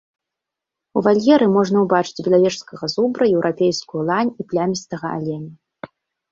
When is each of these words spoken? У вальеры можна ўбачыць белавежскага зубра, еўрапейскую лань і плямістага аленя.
У 0.99 1.03
вальеры 1.07 1.49
можна 1.57 1.77
ўбачыць 1.83 2.25
белавежскага 2.29 2.91
зубра, 2.95 3.23
еўрапейскую 3.37 4.01
лань 4.11 4.35
і 4.41 4.49
плямістага 4.51 5.07
аленя. 5.23 5.91